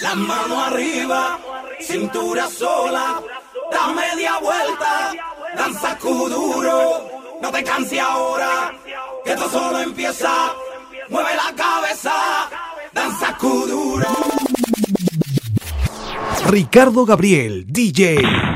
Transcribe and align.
La 0.00 0.14
mano 0.14 0.64
arriba, 0.64 1.38
cintura 1.78 2.48
sola, 2.48 3.22
da 3.70 3.92
media 3.92 4.38
vuelta, 4.40 5.12
danza 5.54 5.96
duro, 6.00 7.38
no 7.42 7.50
te 7.50 7.62
canses 7.62 7.98
ahora, 7.98 8.72
que 9.24 9.32
esto 9.32 9.48
solo 9.50 9.78
empieza, 9.80 10.54
mueve 11.10 11.30
la 11.36 11.54
cabeza, 11.54 12.12
danza 12.92 13.36
duro. 13.40 14.08
Ricardo 16.46 17.04
Gabriel, 17.04 17.64
DJ. 17.66 18.49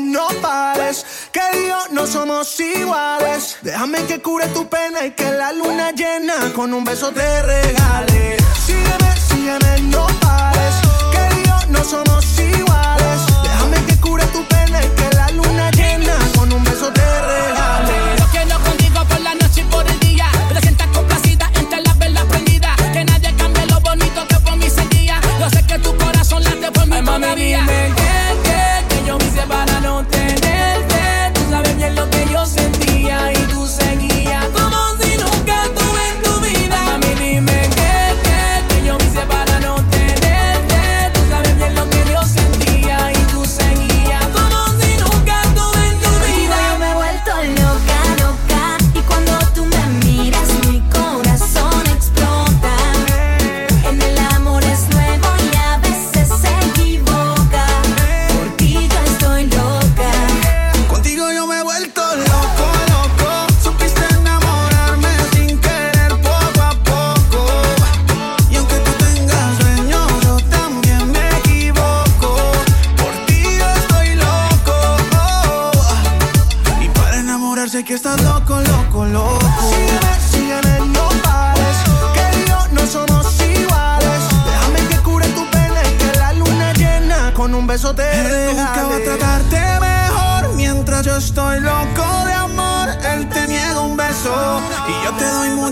no 0.00 0.28
pares. 0.40 1.04
Que 1.32 1.58
Dios 1.58 1.90
no 1.90 2.06
somos 2.06 2.58
iguales. 2.60 3.58
Déjame 3.62 4.04
que 4.06 4.20
cure 4.20 4.46
tu 4.48 4.68
pena 4.68 5.04
y 5.04 5.12
que 5.12 5.30
la 5.30 5.52
luna 5.52 5.92
llena 5.92 6.52
con 6.54 6.72
un 6.72 6.84
beso 6.84 7.10
te 7.12 7.42
regale. 7.42 8.36
Sígueme, 8.66 9.16
sígueme, 9.28 9.80
no 9.90 10.06
pares. 10.20 10.74
Que 11.12 11.42
Dios 11.42 11.68
no 11.68 11.84
somos 11.84 12.11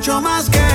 mucho 0.01 0.19
más 0.23 0.49
que 0.49 0.70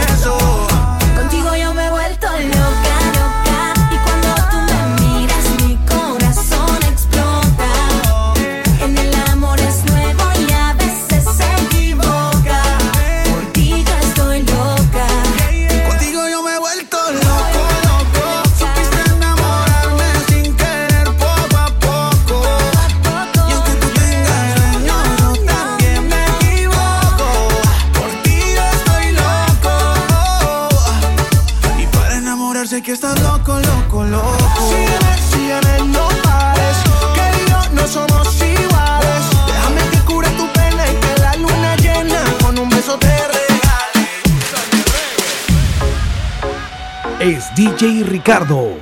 Ricardo. 48.25 48.74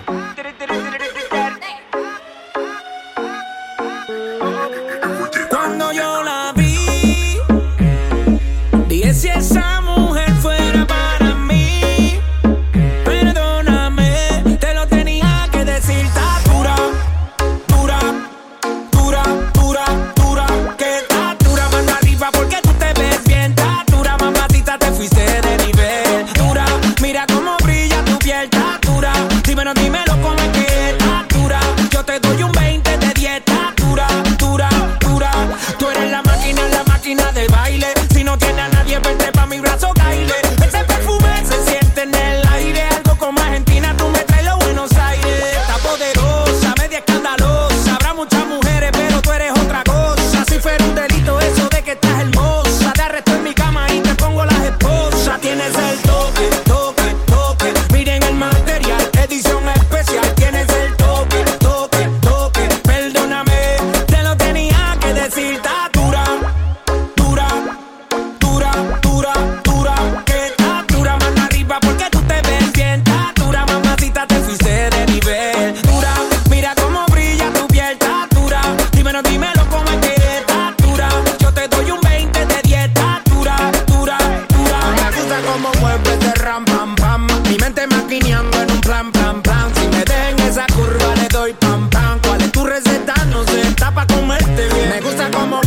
Me 94.89 94.99
gusta 95.01 95.29
como 95.31 95.62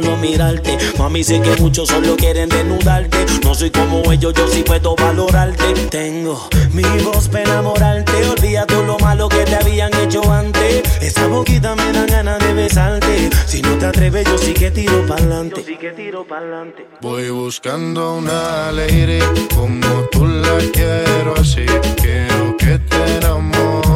solo 0.00 0.16
mirarte. 0.16 0.78
Mami, 0.98 1.24
sé 1.24 1.40
que 1.40 1.56
muchos 1.60 1.88
solo 1.88 2.16
quieren 2.16 2.48
desnudarte. 2.48 3.18
No 3.42 3.54
soy 3.54 3.70
como 3.70 4.12
ellos, 4.12 4.32
yo 4.34 4.46
sí 4.48 4.62
puedo 4.62 4.94
valorarte. 4.94 5.74
Tengo 5.90 6.48
mi 6.72 6.84
voz 7.04 7.28
para 7.28 7.44
enamorarte. 7.44 8.12
Olvida 8.28 8.66
todo 8.66 8.84
lo 8.84 8.98
malo 8.98 9.28
que 9.28 9.44
te 9.44 9.56
habían 9.56 9.92
hecho 9.94 10.20
antes. 10.30 10.82
Esa 11.02 11.26
boquita 11.26 11.74
me 11.74 11.92
da 11.92 12.06
ganas 12.06 12.38
de 12.38 12.52
besarte. 12.54 13.30
Si 13.46 13.60
no 13.60 13.76
te 13.78 13.86
atreves, 13.86 14.24
yo 14.26 14.38
sí 14.38 14.54
que 14.54 14.70
tiro 14.70 15.04
pa'lante. 15.06 15.64
sí 15.64 15.76
que 15.76 15.90
tiro 15.90 16.24
pa'lante. 16.24 16.86
Voy 17.00 17.30
buscando 17.30 18.14
una 18.14 18.70
lady 18.70 19.18
como 19.54 20.04
tú 20.12 20.26
la 20.26 20.58
quiero 20.72 21.34
así. 21.40 21.66
Quiero 21.96 22.56
que 22.56 22.78
te 22.78 23.16
enamores 23.16 23.87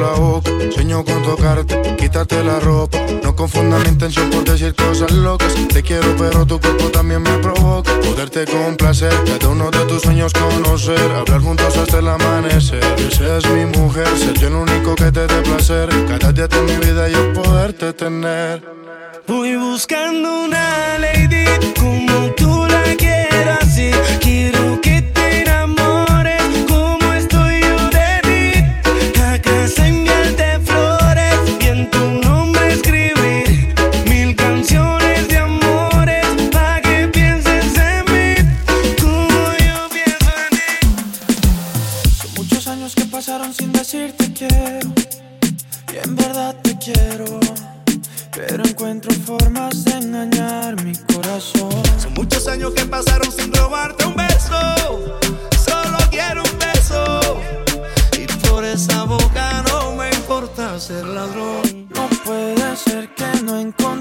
la 0.00 0.12
boca, 0.12 0.50
sueño 0.74 1.04
con 1.04 1.22
tocarte, 1.22 1.96
quitarte 1.96 2.42
la 2.42 2.58
ropa, 2.58 2.98
no 3.22 3.36
confunda 3.36 3.78
mi 3.78 3.88
intención 3.88 4.30
por 4.30 4.44
decir 4.44 4.74
cosas 4.74 5.12
locas. 5.12 5.54
Te 5.68 5.82
quiero, 5.82 6.16
pero 6.16 6.46
tu 6.46 6.58
cuerpo 6.58 6.84
también 6.90 7.22
me 7.22 7.36
provoca, 7.38 7.92
poderte 8.00 8.46
complacer, 8.46 9.12
cada 9.26 9.48
uno 9.48 9.70
de 9.70 9.84
tus 9.84 10.02
sueños 10.02 10.32
conocer, 10.32 10.98
hablar 11.12 11.40
juntos 11.42 11.76
hasta 11.76 11.98
el 11.98 12.08
amanecer. 12.08 12.80
Que 12.96 13.10
seas 13.14 13.44
mi 13.50 13.66
mujer, 13.66 14.08
ser 14.16 14.38
yo 14.38 14.48
el 14.48 14.54
único 14.54 14.94
que 14.94 15.12
te 15.12 15.26
dé 15.26 15.42
placer, 15.42 15.88
cada 16.08 16.32
día 16.32 16.48
de 16.48 16.60
mi 16.62 16.76
vida 16.84 17.08
yo 17.08 17.32
poderte 17.34 17.92
tener. 17.92 18.62
Voy 19.26 19.54
buscando 19.56 20.44
una 20.44 20.98
lady 20.98 21.44
como 21.78 22.34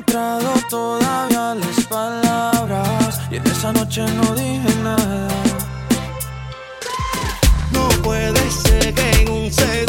encontrado 0.09 0.53
todavía 0.69 1.55
las 1.55 1.85
palabras. 1.85 3.21
Y 3.31 3.35
en 3.35 3.47
esa 3.47 3.71
noche 3.71 4.01
no 4.01 4.33
dije 4.35 4.75
nada. 4.83 5.27
No 7.71 7.87
puede 8.01 8.51
ser 8.51 8.93
que 8.93 9.11
en 9.21 9.29
un 9.29 9.51
segundo 9.51 9.88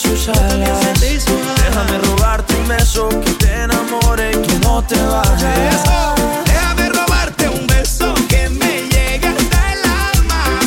sus 0.00 0.28
alas. 0.28 0.80
Déjame 1.00 1.98
robarte 1.98 2.54
un 2.56 2.68
beso 2.68 3.08
que 3.08 3.32
te 3.32 3.62
enamore 3.64 4.30
y 4.30 4.36
tú 4.46 4.58
no 4.62 4.82
te 4.82 4.96
vayas. 4.96 5.82
Déjame 6.46 6.88
robarte 6.88 7.48
un 7.48 7.66
beso 7.66 8.14
que 8.28 8.48
me 8.48 8.82
llegue 8.92 9.28
hasta 9.28 9.72
el 9.72 9.82
alma, 9.84 10.60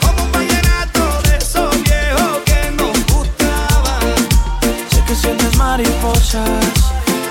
como 0.00 0.24
un 0.24 0.32
vallenato 0.32 1.22
de 1.28 1.36
esos 1.36 1.70
viejos 1.84 2.38
que 2.44 2.70
nos 2.72 3.06
gustaban. 3.14 4.16
Sé 4.90 5.04
que 5.06 5.14
sientes 5.14 5.56
mariposas, 5.56 6.72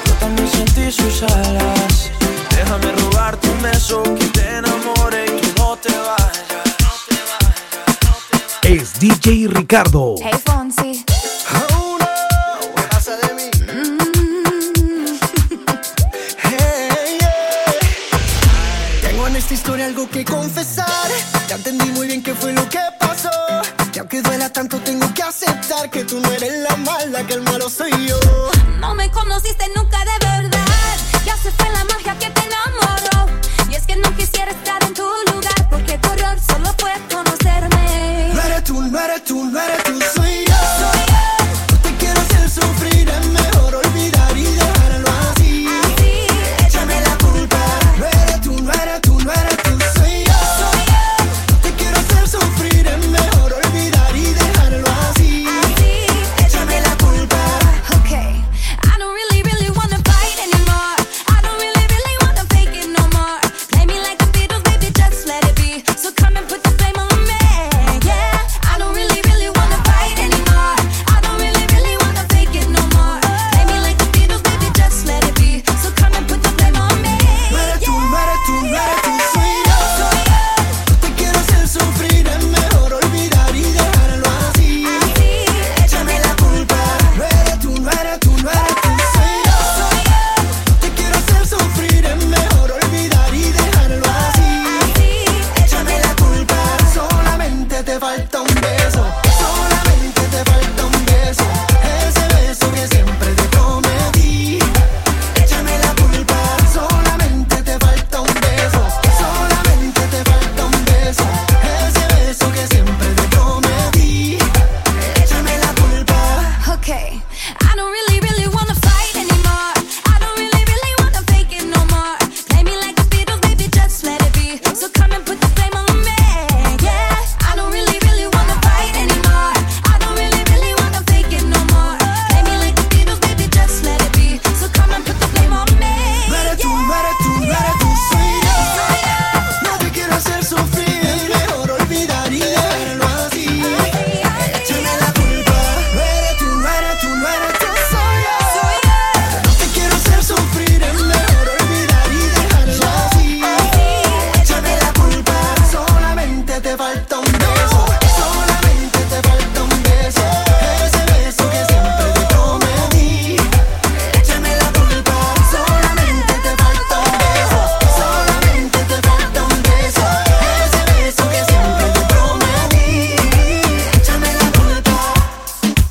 yo 0.06 0.14
también 0.20 0.50
sentí 0.50 0.92
sus 0.92 1.24
alas. 1.24 2.12
Déjame 2.52 2.92
robarte 2.94 3.50
un 3.50 3.62
beso 3.62 4.04
que 4.04 4.26
te 4.28 4.58
enamore 4.58 5.26
y 5.26 5.60
no 5.60 5.76
te 5.78 5.90
vayas. 5.90 6.36
Es 8.64 9.00
DJ 9.00 9.48
Ricardo. 9.50 10.16
Hey 10.22 10.55
que 25.96 26.04
tú 26.04 26.20
no 26.20 26.30
eres 26.32 26.52
la 26.68 26.76
mala, 26.78 27.26
que 27.26 27.34
el 27.36 27.42
malo 27.42 27.70
soy 27.70 27.92
yo. 28.06 28.20
No 28.80 28.96
me 28.96 29.10
conociste 29.12 29.66
nunca 29.76 30.04
de 30.04 30.15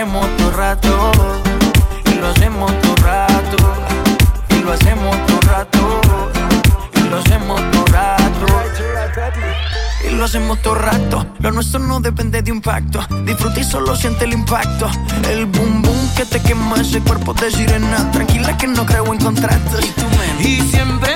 hacemos 0.00 0.36
todo 0.36 0.50
rato, 0.52 1.12
y 2.04 2.14
lo 2.20 2.28
hacemos 2.28 2.72
todo 2.82 2.94
rato, 3.02 3.56
y 4.48 4.62
lo 4.62 4.72
hacemos 4.72 5.26
todo 5.26 5.40
rato, 5.40 6.00
y 6.94 7.00
lo 7.00 7.16
hacemos 7.16 7.60
todo 7.72 7.84
rato. 7.86 8.46
Y 10.06 10.10
lo 10.10 10.24
hacemos 10.24 10.62
todo 10.62 10.76
rato, 10.76 11.26
lo 11.40 11.50
nuestro 11.50 11.80
no 11.80 11.98
depende 11.98 12.40
de 12.42 12.50
impacto. 12.52 13.04
Disfruta 13.24 13.58
y 13.58 13.64
solo 13.64 13.96
siente 13.96 14.24
el 14.24 14.34
impacto. 14.34 14.88
El 15.28 15.46
boom 15.46 15.82
boom 15.82 16.14
que 16.16 16.24
te 16.24 16.40
quema 16.40 16.76
ese 16.80 17.00
cuerpo 17.00 17.34
de 17.34 17.50
sirena. 17.50 18.08
Tranquila 18.12 18.56
que 18.56 18.68
no 18.68 18.86
creo 18.86 19.12
en 19.12 19.18
contratos. 19.18 19.84
Y, 19.84 19.90
tú 20.00 20.04
me... 20.16 20.48
y 20.48 20.60
siempre 20.70 21.07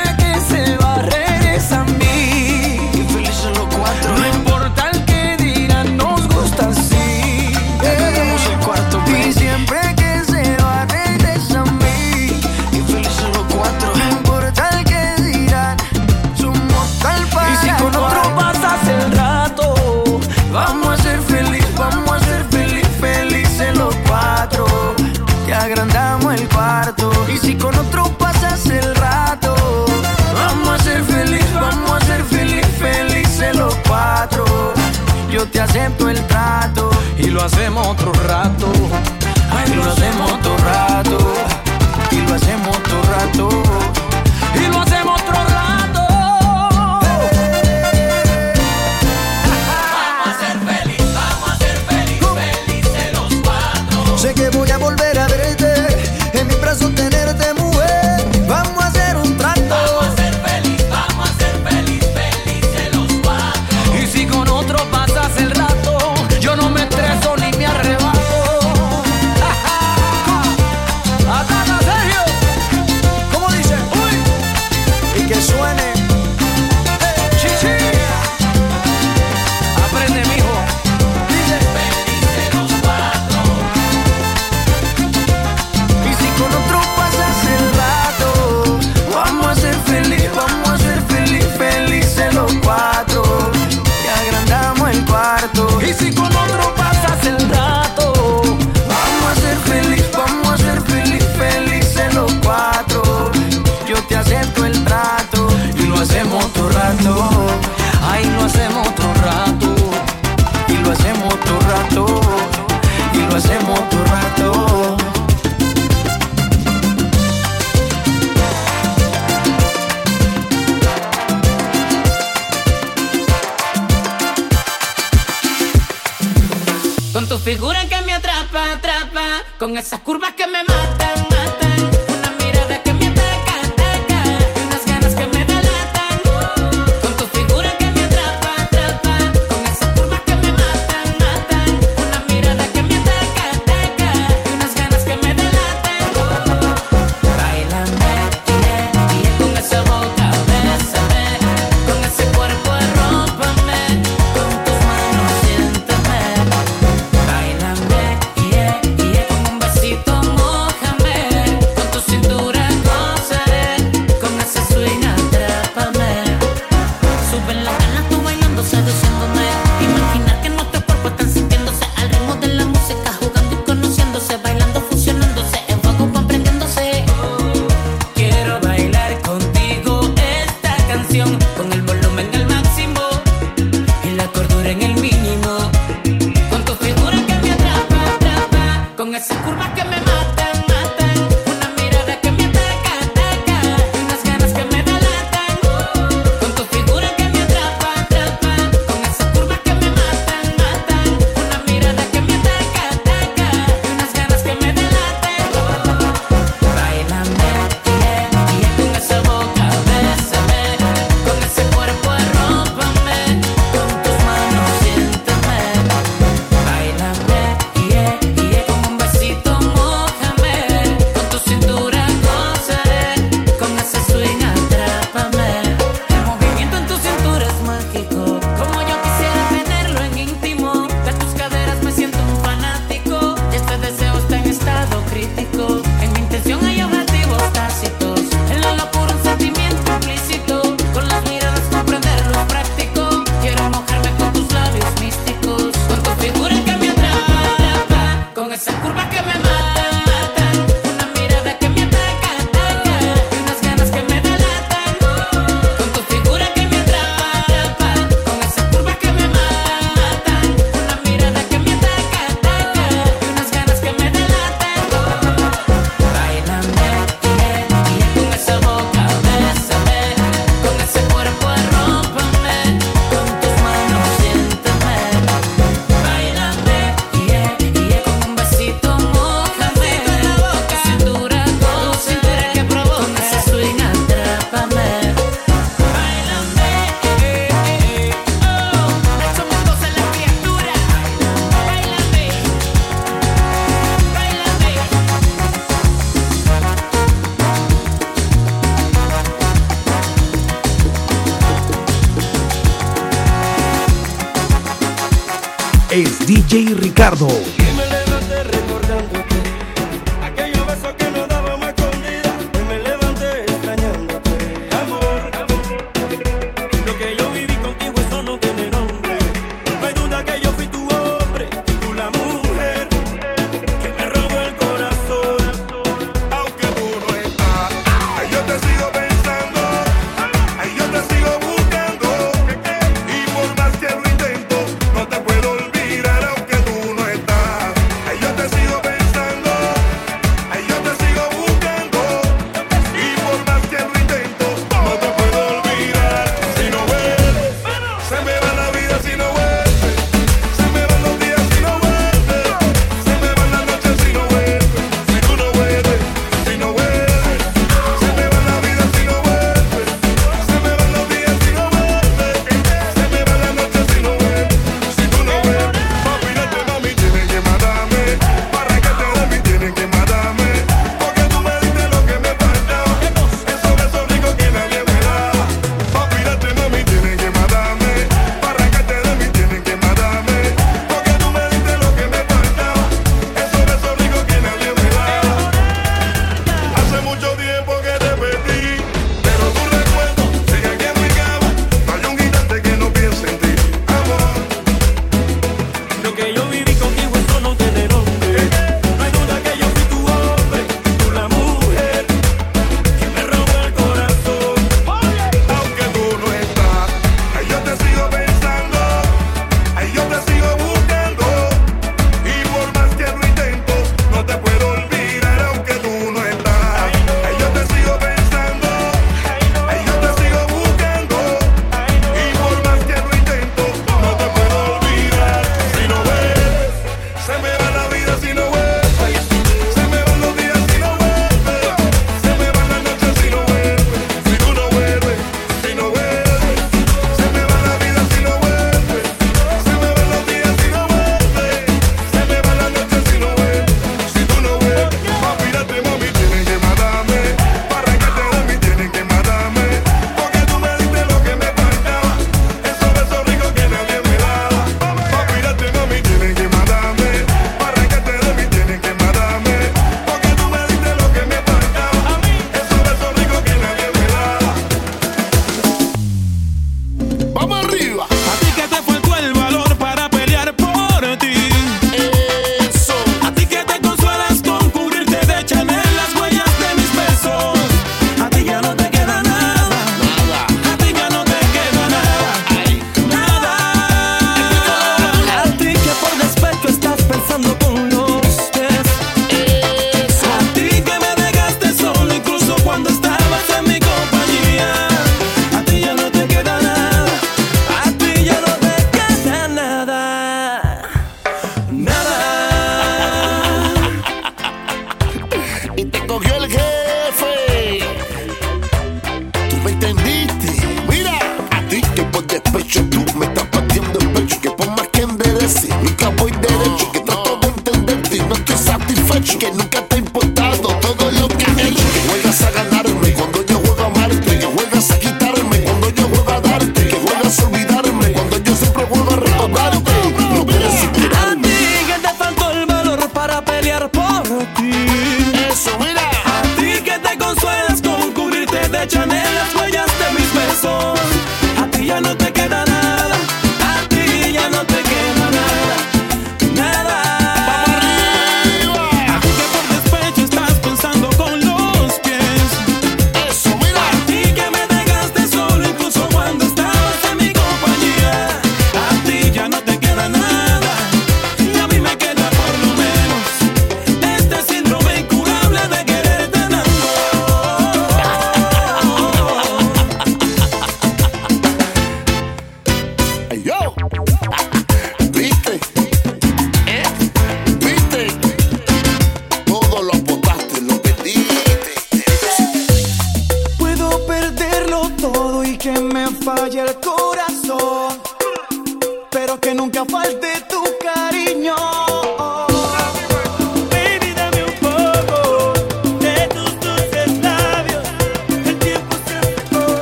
yo 35.43 35.49
te 35.49 35.61
acepto 35.61 36.09
el 36.09 36.25
trato. 36.27 36.91
Y 37.19 37.27
lo 37.27 37.43
hacemos 37.43 37.87
otro 37.89 38.13
rato. 38.13 38.71
Ay, 39.51 39.75
lo 39.75 39.85
hacemos 39.85 40.33
otro 40.33 40.57
rato. 40.59 41.32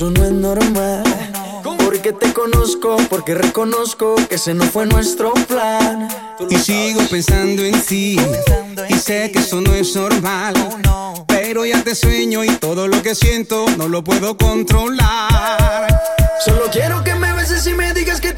eso 0.00 0.10
no 0.10 0.24
es 0.24 0.32
normal. 0.32 1.04
Porque 1.62 2.14
te 2.14 2.32
conozco, 2.32 2.96
porque 3.10 3.34
reconozco 3.34 4.14
que 4.30 4.36
ese 4.36 4.54
no 4.54 4.64
fue 4.64 4.86
nuestro 4.86 5.34
plan. 5.46 6.08
Y 6.48 6.56
sigo 6.56 7.02
pensando 7.10 7.62
en 7.62 7.78
ti, 7.82 8.18
y 8.88 8.94
sé 8.94 9.30
que 9.30 9.40
eso 9.40 9.60
no 9.60 9.74
es 9.74 9.94
normal. 9.94 10.54
Oh, 10.88 11.26
Pero 11.26 11.66
ya 11.66 11.84
te 11.84 11.94
sueño 11.94 12.42
y 12.44 12.48
todo 12.48 12.88
lo 12.88 13.02
que 13.02 13.14
siento 13.14 13.66
no 13.76 13.88
lo 13.88 14.02
puedo 14.02 14.38
controlar. 14.38 15.86
Solo 16.46 16.70
quiero 16.72 17.04
que 17.04 17.14
me 17.14 17.34
beses 17.34 17.66
y 17.66 17.74
me 17.74 17.92
digas 17.92 18.22
que 18.22 18.29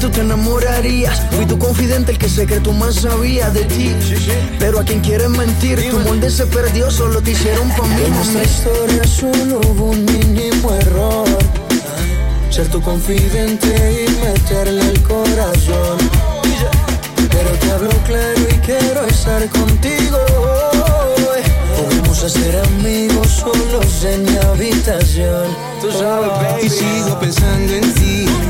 tú 0.00 0.08
te 0.10 0.20
enamorarías. 0.22 1.20
Fui 1.30 1.44
tu 1.44 1.58
confidente, 1.58 2.12
el 2.12 2.18
que 2.18 2.28
secreto 2.28 2.72
más 2.72 2.94
sabía 2.94 3.50
de 3.50 3.64
ti. 3.64 3.94
Pero 4.58 4.80
a 4.80 4.84
quien 4.84 5.00
quieres 5.00 5.28
mentir, 5.28 5.90
tu 5.90 5.98
molde 6.00 6.30
se 6.30 6.46
perdió, 6.46 6.90
solo 6.90 7.20
te 7.20 7.32
hicieron 7.32 7.68
pa' 7.70 7.86
mí. 7.86 8.02
En 8.06 8.14
nuestra 8.14 8.42
historia 8.42 9.04
solo 9.04 9.60
hubo 9.68 9.90
un 9.90 10.04
mínimo 10.06 10.72
error. 10.74 11.28
Ser 12.48 12.68
tu 12.68 12.80
confidente 12.80 14.06
y 14.06 14.24
meterle 14.24 14.80
el 14.80 15.02
corazón. 15.02 15.98
Pero 17.30 17.50
te 17.60 17.70
hablo 17.70 17.90
claro 18.06 18.40
y 18.50 18.54
quiero 18.60 19.06
estar 19.06 19.46
contigo. 19.50 20.18
Podemos 21.76 22.24
hacer 22.24 22.56
amigos 22.58 23.28
solos 23.28 24.04
en 24.04 24.24
mi 24.24 24.36
habitación. 24.38 25.46
Tú 25.80 25.92
sabes. 25.92 26.64
Y 26.64 26.70
sigo 26.70 27.20
pensando 27.20 27.74
en 27.74 27.94
ti 27.94 28.49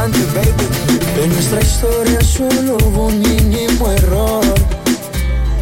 relevante, 0.00 0.18
baby. 0.34 1.20
De 1.20 1.28
nuestra 1.28 1.60
historia 1.60 2.20
solo 2.20 2.76
hubo 2.86 3.06
un 3.06 3.20
mínimo 3.20 3.90
error. 3.90 4.44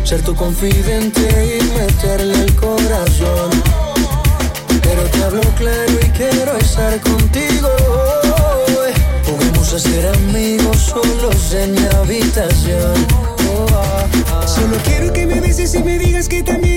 Ser 0.04 0.22
tu 0.22 0.34
confidente 0.34 1.58
y 1.58 1.78
meterle 1.78 2.34
el 2.42 2.54
corazón. 2.56 3.50
Pero 4.82 5.02
te 5.02 5.24
hablo 5.24 5.42
claro 5.56 5.92
y 6.02 6.08
quiero 6.10 6.56
estar 6.56 6.98
contigo 7.00 7.68
hoy. 8.68 8.92
Juguemos 9.26 9.72
a 9.72 9.78
ser 9.78 10.06
amigos 10.14 10.76
solos 10.78 11.54
en 11.54 11.72
mi 11.72 11.86
habitación. 11.96 12.94
Oh, 13.50 13.66
ah, 13.72 14.06
ah. 14.32 14.46
Solo 14.46 14.76
quiero 14.84 15.12
que 15.12 15.26
me 15.26 15.40
beses 15.40 15.74
y 15.74 15.82
me 15.82 15.98
digas 15.98 16.28
que 16.28 16.42
también. 16.42 16.67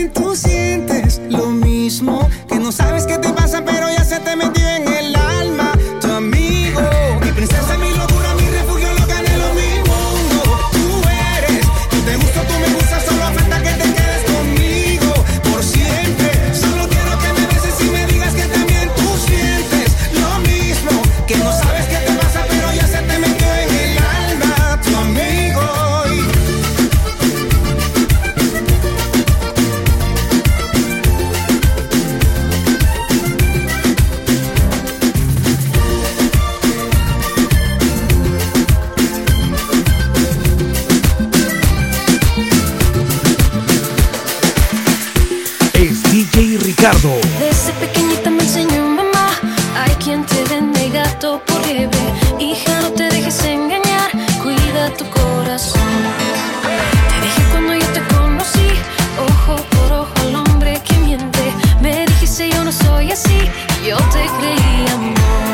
amor. 64.63 65.50